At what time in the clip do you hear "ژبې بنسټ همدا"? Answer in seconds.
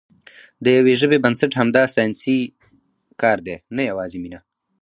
1.01-1.83